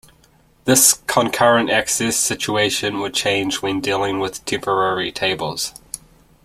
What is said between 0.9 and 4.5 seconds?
concurrent access situation would change when dealing with